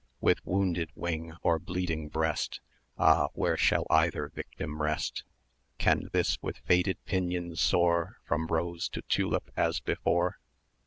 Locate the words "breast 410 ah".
2.09-3.27